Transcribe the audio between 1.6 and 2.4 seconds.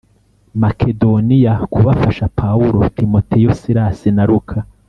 kubafasha